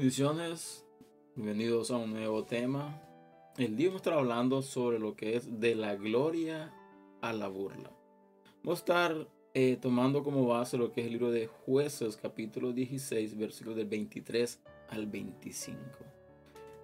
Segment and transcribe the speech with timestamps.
[0.00, 0.86] Bendiciones,
[1.36, 3.02] bienvenidos a un nuevo tema.
[3.58, 6.72] El día vamos a estar hablando sobre lo que es de la gloria
[7.20, 7.90] a la burla.
[8.62, 12.72] Vamos a estar eh, tomando como base lo que es el libro de jueces capítulo
[12.72, 15.78] 16 versículos del 23 al 25.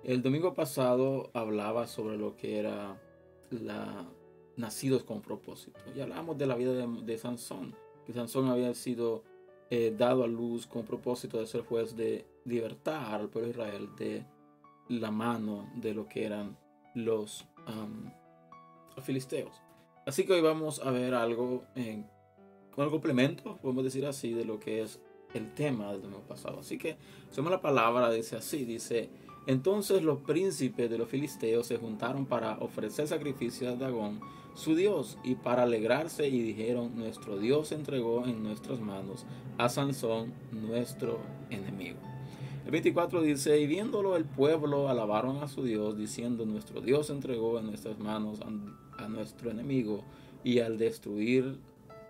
[0.05, 3.01] El domingo pasado hablaba sobre lo que era
[3.49, 4.07] la
[4.59, 5.81] nacidos con propósito.
[5.97, 7.75] Y hablamos de la vida de, de Sansón,
[8.05, 9.25] que Sansón había sido
[9.71, 13.89] eh, dado a luz con propósito de ser juez de libertar al pueblo de Israel
[13.99, 14.25] de
[14.89, 16.57] la mano de lo que eran
[16.95, 17.47] los,
[19.03, 19.61] filisteos.
[20.07, 21.65] Así que hoy vamos a ver algo,
[22.75, 25.01] con el complemento, podemos decir así, de lo que es
[25.35, 26.61] el tema del domingo pasado.
[26.61, 26.97] Así que,
[27.31, 29.11] somos la palabra, dice así, dice,
[29.47, 34.21] entonces los príncipes de los filisteos se juntaron para ofrecer sacrificios a Dagón,
[34.55, 39.25] su Dios, y para alegrarse y dijeron, nuestro Dios entregó en nuestras manos
[39.59, 41.99] a Sansón, nuestro enemigo.
[42.65, 47.61] El 24 dice, y viéndolo el pueblo alabaron a su Dios, diciendo, nuestro Dios entregó
[47.61, 50.03] en nuestras manos a, nuestro enemigo
[50.43, 51.61] y al destruir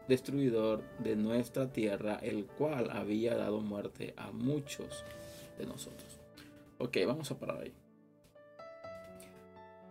[0.09, 5.05] destruidor de nuestra tierra, el cual había dado muerte a muchos
[5.59, 6.26] de nosotros.
[6.79, 7.75] Ok, vamos a parar ahí.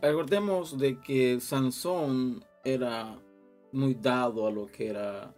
[0.01, 3.19] Recordemos de que Sansón era
[3.71, 5.33] muy dado a lo que era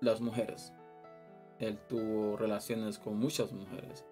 [0.00, 0.72] las mujeres.
[1.58, 4.04] Él tuvo relaciones con muchas mujeres.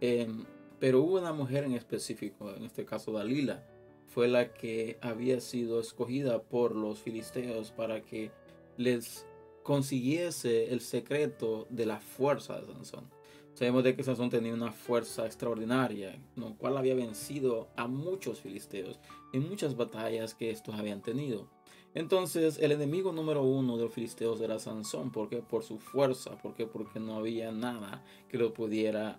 [0.00, 0.44] Em,
[0.78, 3.66] pero hubo una mujer en específico, en este caso Dalila,
[4.06, 8.30] fue la que había sido escogida por los filisteos para que
[8.76, 9.26] les
[9.62, 13.15] consiguiese el secreto de la fuerza de Sansón.
[13.56, 19.00] Sabemos de que Sansón tenía una fuerza extraordinaria, lo cual había vencido a muchos filisteos
[19.32, 21.48] en muchas batallas que estos habían tenido.
[21.94, 25.10] Entonces, el enemigo número uno de los filisteos era Sansón.
[25.10, 25.38] ¿Por qué?
[25.38, 26.36] Por su fuerza.
[26.36, 26.66] ¿Por qué?
[26.66, 29.18] Porque no había nada que lo pudiera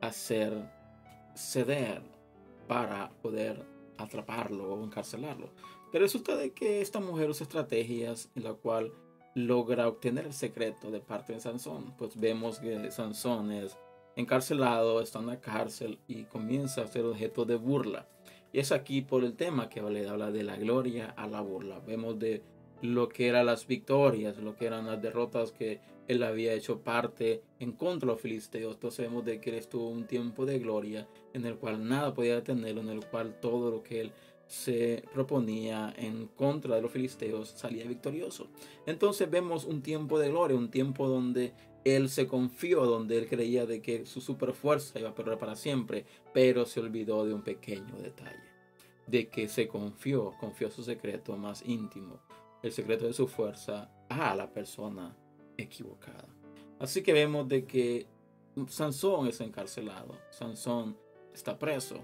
[0.00, 0.54] hacer
[1.34, 2.00] ceder
[2.66, 3.66] para poder
[3.98, 5.50] atraparlo o encarcelarlo.
[5.92, 8.94] Pero resulta de que esta mujer usa estrategias en la cual
[9.34, 11.94] logra obtener el secreto de parte de Sansón.
[11.98, 13.76] Pues vemos que Sansón es
[14.16, 18.06] encarcelado, está en la cárcel y comienza a ser objeto de burla.
[18.52, 21.80] Y es aquí por el tema que vale habla de la gloria a la burla.
[21.80, 22.42] Vemos de
[22.82, 27.42] lo que eran las victorias, lo que eran las derrotas que él había hecho parte
[27.58, 28.74] en contra de los filisteos.
[28.74, 32.36] Entonces vemos de que él estuvo un tiempo de gloria en el cual nada podía
[32.36, 34.12] detenerlo, en el cual todo lo que él
[34.46, 38.48] se proponía en contra de los filisteos salía victorioso.
[38.86, 41.52] Entonces vemos un tiempo de gloria, un tiempo donde
[41.84, 46.06] él se confió, donde él creía de que su superfuerza iba a perder para siempre,
[46.32, 48.50] pero se olvidó de un pequeño detalle,
[49.06, 52.20] de que se confió, confió su secreto más íntimo,
[52.62, 55.14] el secreto de su fuerza a la persona
[55.56, 56.28] equivocada.
[56.78, 58.06] Así que vemos de que
[58.68, 60.96] Sansón es encarcelado, Sansón
[61.34, 62.00] está preso,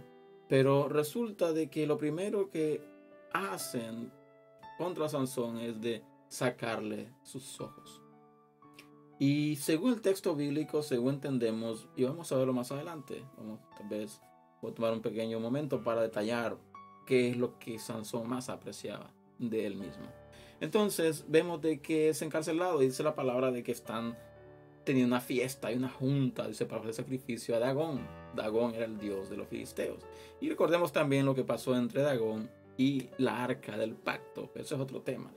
[0.51, 2.83] pero resulta de que lo primero que
[3.33, 4.11] hacen
[4.77, 8.03] contra Sansón es de sacarle sus ojos.
[9.21, 13.89] Y según el texto bíblico, según entendemos, y vamos a verlo más adelante, vamos, tal
[13.89, 14.21] vez
[14.61, 16.59] voy a tomar un pequeño momento para detallar
[17.07, 20.07] qué es lo que Sansón más apreciaba de él mismo.
[20.61, 24.19] Entonces vemos de que es encarcelado, dice la palabra de que están
[24.85, 28.01] tenía una fiesta y una junta, dice, para hacer sacrificio a Dagón.
[28.35, 29.99] Dagón era el dios de los filisteos.
[30.41, 34.51] Y recordemos también lo que pasó entre Dagón y la arca del pacto.
[34.55, 35.31] Eso es otro tema.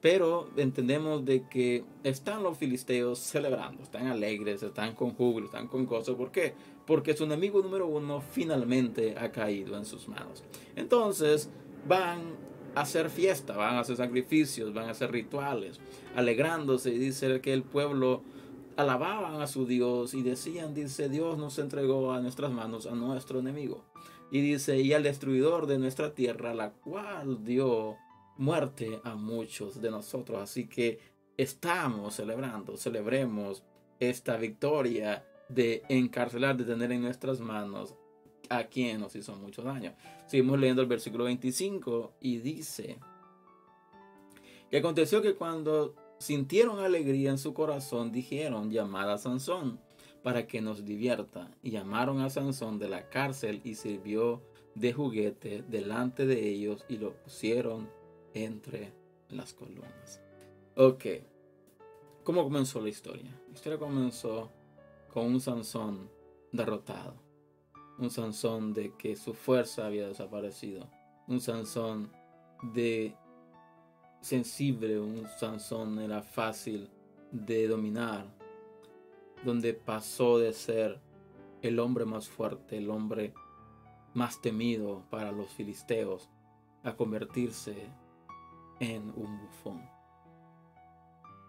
[0.00, 5.84] Pero entendemos de que están los filisteos celebrando, están alegres, están con júbilo, están con
[5.84, 6.16] gozo.
[6.16, 6.54] ¿Por qué?
[6.86, 10.42] Porque su enemigo número uno finalmente ha caído en sus manos.
[10.74, 11.50] Entonces
[11.86, 15.80] van a hacer fiesta, van a hacer sacrificios, van a hacer rituales,
[16.16, 18.22] alegrándose y dice que el pueblo
[18.80, 23.38] alababan a su Dios y decían, dice, Dios nos entregó a nuestras manos a nuestro
[23.38, 23.84] enemigo.
[24.30, 27.96] Y dice, y al destruidor de nuestra tierra, la cual dio
[28.36, 30.40] muerte a muchos de nosotros.
[30.40, 30.98] Así que
[31.36, 33.64] estamos celebrando, celebremos
[33.98, 37.94] esta victoria de encarcelar, de tener en nuestras manos
[38.48, 39.94] a quien nos hizo mucho daño.
[40.26, 42.98] Seguimos leyendo el versículo 25 y dice,
[44.70, 49.80] y aconteció que cuando sintieron alegría en su corazón, dijeron, llamad a Sansón
[50.22, 51.50] para que nos divierta.
[51.62, 54.42] Y llamaron a Sansón de la cárcel y sirvió
[54.74, 57.90] de juguete delante de ellos y lo pusieron
[58.34, 58.92] entre
[59.30, 60.20] las columnas.
[60.76, 61.04] Ok,
[62.22, 63.34] ¿cómo comenzó la historia?
[63.48, 64.50] La historia comenzó
[65.12, 66.10] con un Sansón
[66.52, 67.14] derrotado.
[67.98, 70.86] Un Sansón de que su fuerza había desaparecido.
[71.26, 72.12] Un Sansón
[72.74, 73.14] de
[74.20, 76.88] sensible, un Sansón era fácil
[77.32, 78.26] de dominar,
[79.44, 81.00] donde pasó de ser
[81.62, 83.32] el hombre más fuerte, el hombre
[84.14, 86.28] más temido para los filisteos,
[86.82, 87.76] a convertirse
[88.80, 89.82] en un bufón.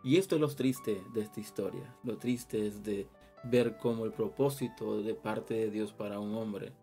[0.03, 1.95] Y esto es lo triste de esta historia.
[2.03, 3.07] Lo triste es de
[3.43, 6.73] ver cómo el propósito de parte de Dios para un hombre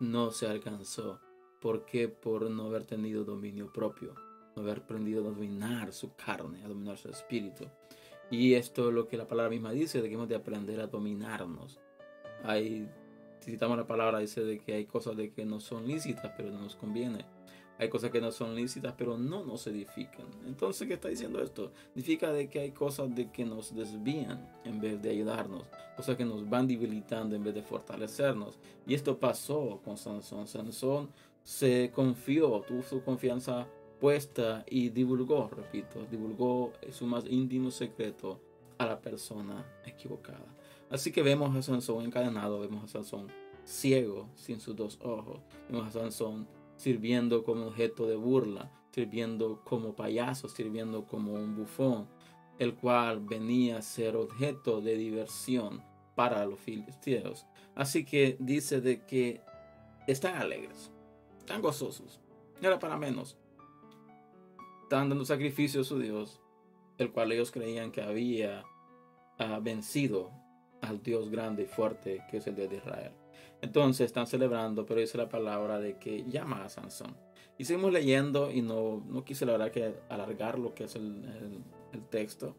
[0.00, 1.20] no se alcanzó.
[1.60, 2.08] ¿Por qué?
[2.08, 4.14] Por no haber tenido dominio propio,
[4.60, 7.66] haber aprendido a dominar su carne, a dominar su espíritu.
[8.30, 10.86] Y esto es lo que la palabra misma dice, de que hemos de aprender a
[10.86, 11.78] dominarnos.
[12.42, 12.88] Hay,
[13.40, 16.50] si citamos la palabra, dice de que hay cosas de que no son lícitas, pero
[16.50, 17.24] no nos conviene.
[17.78, 20.26] Hay cosas que no son lícitas, pero no nos edifican.
[20.46, 21.72] Entonces, ¿qué está diciendo esto?
[21.88, 25.64] Significa de que hay cosas de que nos desvían en vez de ayudarnos.
[25.94, 28.58] Cosas que nos van debilitando en vez de fortalecernos.
[28.86, 30.46] Y esto pasó con Sansón.
[30.46, 31.10] Sansón
[31.42, 33.68] se confió, tuvo su confianza
[34.00, 38.40] puesta y divulgó, repito, divulgó su más íntimo secreto
[38.78, 40.46] a la persona equivocada.
[40.90, 43.28] Así que vemos a Sansón encadenado, vemos a Sansón
[43.64, 46.46] ciego, sin sus dos ojos, vemos a Sansón
[46.76, 52.06] sirviendo como objeto de burla, sirviendo como payaso, sirviendo como un bufón,
[52.58, 55.82] el cual venía a ser objeto de diversión
[56.14, 57.46] para los filisteos.
[57.74, 59.40] Así que dice de que
[60.06, 60.90] están alegres,
[61.38, 62.20] están gozosos,
[62.62, 63.36] era para menos.
[64.86, 66.40] Están dando sacrificio a su Dios,
[66.96, 68.62] el cual ellos creían que había
[69.36, 70.30] ah, vencido
[70.80, 73.10] al Dios grande y fuerte que es el Dios de Israel.
[73.62, 77.16] Entonces están celebrando, pero dice la palabra de que llama a Sansón.
[77.58, 81.64] Y seguimos leyendo y no, no quise la verdad que alargar lo que es el,
[81.92, 82.54] el, texto.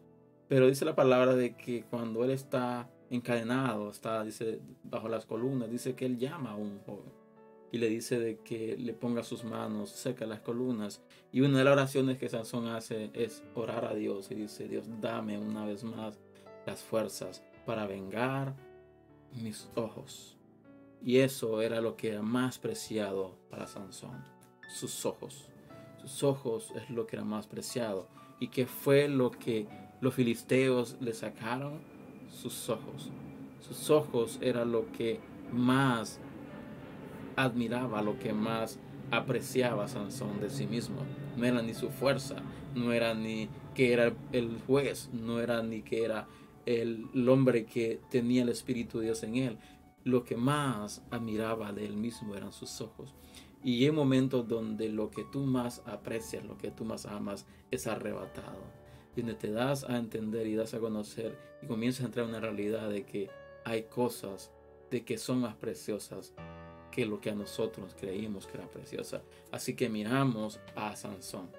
[0.48, 5.70] Pero dice la palabra de que cuando él está encadenado, está, dice, bajo las columnas,
[5.70, 7.10] dice que él llama a un joven.
[7.70, 11.02] Y le dice de que le ponga sus manos cerca de las columnas.
[11.32, 14.86] Y una de las oraciones que Sansón hace es orar a Dios y dice, Dios,
[15.00, 16.18] dame una vez más
[16.66, 18.54] las fuerzas para vengar
[19.34, 20.36] mis ojos.
[21.02, 24.24] Y eso era lo que era más preciado para Sansón,
[24.68, 25.48] sus ojos.
[26.00, 28.08] Sus ojos es lo que era más preciado.
[28.40, 29.66] ¿Y que fue lo que
[30.00, 31.80] los filisteos le sacaron?
[32.30, 33.10] Sus ojos.
[33.60, 35.20] Sus ojos era lo que
[35.52, 36.20] más
[37.44, 38.78] admiraba, lo que más
[39.10, 40.96] apreciaba Sansón de sí mismo.
[41.36, 42.36] No era ni su fuerza,
[42.74, 46.26] no era ni que era el juez, no era ni que era
[46.66, 49.58] el, hombre que tenía el Espíritu de Dios en él,
[50.04, 53.14] lo que más admiraba de él mismo eran sus ojos.
[53.62, 57.86] Y hay momentos donde lo que tú más aprecias, lo que tú más amas, es
[57.86, 58.62] arrebatado.
[59.16, 62.40] Donde te das a entender y das a conocer y comienzas a entrar en una
[62.40, 63.30] realidad de que
[63.64, 64.52] hay cosas
[64.90, 66.34] de que son más preciosas
[66.90, 69.22] que lo que a nosotros creímos que era preciosa.
[69.50, 71.50] Así que miramos a Sansón,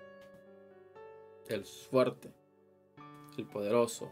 [1.47, 2.31] el fuerte,
[3.37, 4.09] el poderoso,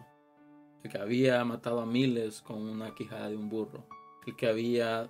[0.83, 3.85] el que había matado a miles con una quijada de un burro
[4.27, 5.09] el que había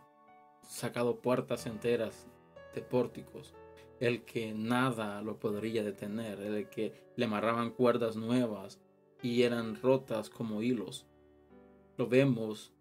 [0.62, 2.27] sacado puertas enteras
[2.75, 3.56] de pórticos,
[4.00, 8.80] el que nada lo podría detener, el que le amarraban cuerdas nuevas
[9.24, 11.07] y eran rotas como hilos.
[11.98, 12.74] Lo vemos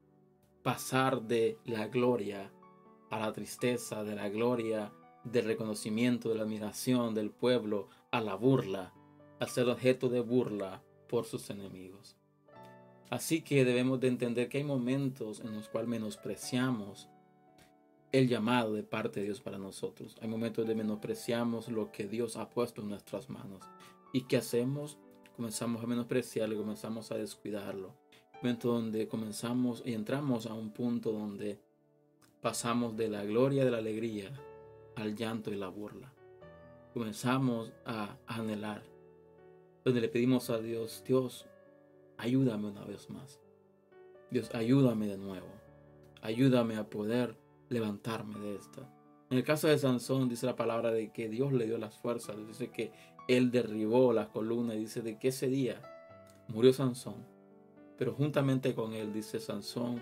[0.62, 2.52] pasar de la gloria
[3.10, 4.92] a la tristeza, de la gloria
[5.24, 8.92] del reconocimiento, de la admiración del pueblo, a la burla,
[9.40, 12.16] a ser objeto de burla por sus enemigos.
[13.10, 17.08] Así que debemos de entender que hay momentos en los cuales menospreciamos
[18.12, 20.16] el llamado de parte de Dios para nosotros.
[20.20, 23.62] Hay momentos de menospreciamos lo que Dios ha puesto en nuestras manos.
[24.12, 24.98] ¿Y qué hacemos?
[25.36, 27.94] Comenzamos a menospreciarlo comenzamos a descuidarlo.
[28.42, 31.60] Momento donde comenzamos y entramos a un punto donde
[32.46, 34.30] pasamos de la gloria, de la alegría,
[34.94, 36.12] al llanto y la burla.
[36.94, 38.84] Comenzamos a anhelar,
[39.84, 41.48] donde le pedimos a Dios, Dios,
[42.16, 43.40] ayúdame una vez más.
[44.30, 45.48] Dios, ayúdame de nuevo.
[46.22, 47.36] Ayúdame a poder
[47.68, 48.88] levantarme de esta.
[49.28, 52.36] En el caso de Sansón dice la palabra de que Dios le dio las fuerzas.
[52.46, 52.92] Dice que
[53.26, 54.76] él derribó las columnas.
[54.76, 55.82] Dice de que ese día
[56.46, 57.26] murió Sansón.
[57.98, 60.00] Pero juntamente con él, dice Sansón,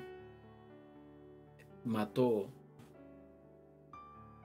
[1.84, 2.48] mató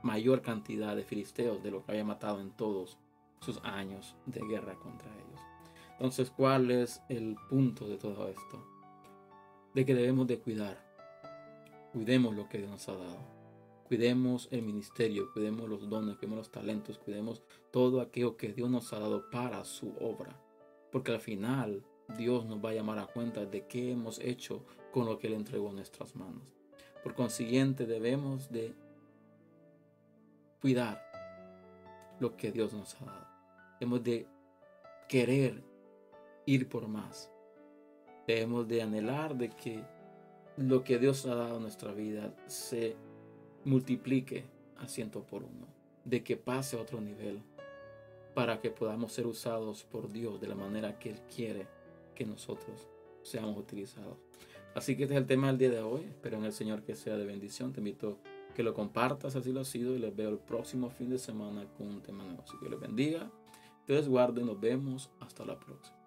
[0.04, 2.98] mayor cantidad de filisteos de lo que había matado en todos
[3.42, 5.40] sus años de guerra contra ellos.
[5.92, 8.66] Entonces, ¿cuál es el punto de todo esto?
[9.74, 10.78] De que debemos de cuidar.
[11.92, 13.40] Cuidemos lo que Dios nos ha dado.
[13.88, 17.42] Cuidemos el ministerio, cuidemos los dones, cuidemos los talentos, cuidemos
[17.72, 20.40] todo aquello que Dios nos ha dado para su obra.
[20.92, 21.84] Porque al final
[22.18, 25.34] Dios nos va a llamar a cuenta de qué hemos hecho con lo que Él
[25.34, 26.59] entregó en nuestras manos.
[27.04, 28.74] Por consiguiente, debemos de
[30.62, 31.02] cuidar
[32.20, 33.28] lo que Dios nos ha dado.
[33.80, 34.28] Debemos de
[35.08, 35.64] querer
[36.46, 37.32] ir por más.
[38.28, 39.84] Debemos de anhelar de que
[40.58, 42.96] lo que Dios ha dado a nuestra vida se
[43.64, 44.46] multiplique
[44.78, 45.68] a ciento por uno,
[46.04, 47.42] de que pase a otro nivel,
[48.34, 51.68] para que podamos ser usados por Dios de la manera que Él quiere
[52.14, 52.88] que nosotros
[53.24, 54.18] seamos utilizados.
[54.76, 56.04] Así que este es el tema del día de hoy.
[56.04, 57.74] Espero en el Señor que sea de bendición.
[57.74, 60.90] Te invito a que lo compartas, así lo ha sido, y les veo el próximo
[60.90, 62.44] fin de semana con un tema nuevo.
[62.44, 63.30] Así que les bendiga,
[63.86, 65.99] te desguardo y nos vemos hasta la próxima.